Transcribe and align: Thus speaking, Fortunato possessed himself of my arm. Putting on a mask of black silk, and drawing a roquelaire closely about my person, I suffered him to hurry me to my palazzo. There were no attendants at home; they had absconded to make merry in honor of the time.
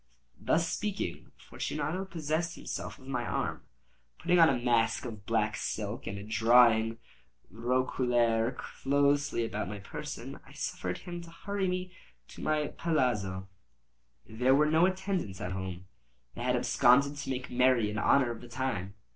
Thus 0.39 0.67
speaking, 0.67 1.31
Fortunato 1.37 2.05
possessed 2.05 2.55
himself 2.55 2.97
of 2.97 3.05
my 3.07 3.23
arm. 3.23 3.61
Putting 4.17 4.39
on 4.39 4.49
a 4.49 4.57
mask 4.57 5.05
of 5.05 5.27
black 5.27 5.55
silk, 5.55 6.07
and 6.07 6.27
drawing 6.27 6.93
a 6.93 6.97
roquelaire 7.51 8.51
closely 8.51 9.45
about 9.45 9.69
my 9.69 9.77
person, 9.77 10.39
I 10.43 10.53
suffered 10.53 10.97
him 10.97 11.21
to 11.21 11.29
hurry 11.29 11.67
me 11.67 11.93
to 12.29 12.41
my 12.41 12.69
palazzo. 12.69 13.47
There 14.25 14.55
were 14.55 14.65
no 14.71 14.87
attendants 14.87 15.39
at 15.39 15.51
home; 15.51 15.85
they 16.33 16.41
had 16.41 16.55
absconded 16.55 17.15
to 17.17 17.29
make 17.29 17.51
merry 17.51 17.91
in 17.91 17.99
honor 17.99 18.31
of 18.31 18.41
the 18.41 18.49
time. 18.49 18.95